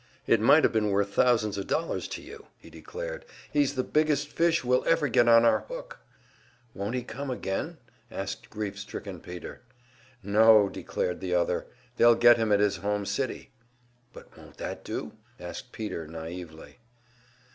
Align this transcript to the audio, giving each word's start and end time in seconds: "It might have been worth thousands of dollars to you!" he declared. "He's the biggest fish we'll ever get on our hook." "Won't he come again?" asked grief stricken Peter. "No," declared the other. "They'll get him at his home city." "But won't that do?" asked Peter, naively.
"It 0.25 0.41
might 0.41 0.63
have 0.63 0.73
been 0.73 0.89
worth 0.89 1.13
thousands 1.13 1.59
of 1.59 1.67
dollars 1.67 2.07
to 2.07 2.23
you!" 2.23 2.47
he 2.57 2.71
declared. 2.71 3.23
"He's 3.53 3.75
the 3.75 3.83
biggest 3.83 4.29
fish 4.29 4.63
we'll 4.65 4.83
ever 4.87 5.07
get 5.07 5.27
on 5.27 5.45
our 5.45 5.59
hook." 5.67 5.99
"Won't 6.73 6.95
he 6.95 7.03
come 7.03 7.29
again?" 7.29 7.77
asked 8.09 8.49
grief 8.49 8.79
stricken 8.79 9.19
Peter. 9.19 9.61
"No," 10.23 10.69
declared 10.69 11.19
the 11.19 11.35
other. 11.35 11.67
"They'll 11.97 12.15
get 12.15 12.37
him 12.37 12.51
at 12.51 12.59
his 12.59 12.77
home 12.77 13.05
city." 13.05 13.51
"But 14.11 14.35
won't 14.35 14.57
that 14.57 14.83
do?" 14.83 15.11
asked 15.39 15.71
Peter, 15.71 16.07
naively. 16.07 16.79